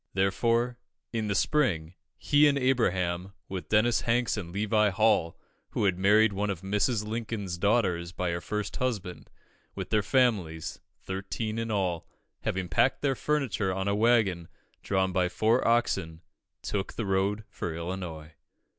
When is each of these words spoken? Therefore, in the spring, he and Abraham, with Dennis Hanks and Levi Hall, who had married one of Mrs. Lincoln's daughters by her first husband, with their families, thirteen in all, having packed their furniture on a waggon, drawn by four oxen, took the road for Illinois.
Therefore, 0.15 0.79
in 1.13 1.27
the 1.27 1.35
spring, 1.35 1.93
he 2.17 2.47
and 2.47 2.57
Abraham, 2.57 3.33
with 3.47 3.69
Dennis 3.69 4.01
Hanks 4.01 4.35
and 4.35 4.51
Levi 4.51 4.89
Hall, 4.89 5.37
who 5.73 5.83
had 5.83 5.99
married 5.99 6.33
one 6.33 6.49
of 6.49 6.61
Mrs. 6.63 7.05
Lincoln's 7.05 7.59
daughters 7.59 8.11
by 8.11 8.31
her 8.31 8.41
first 8.41 8.77
husband, 8.77 9.29
with 9.75 9.91
their 9.91 10.01
families, 10.01 10.79
thirteen 11.03 11.59
in 11.59 11.69
all, 11.69 12.07
having 12.39 12.67
packed 12.67 13.03
their 13.03 13.13
furniture 13.13 13.71
on 13.71 13.87
a 13.87 13.93
waggon, 13.93 14.47
drawn 14.81 15.11
by 15.11 15.29
four 15.29 15.67
oxen, 15.67 16.21
took 16.63 16.93
the 16.93 17.05
road 17.05 17.43
for 17.51 17.75
Illinois. 17.75 18.33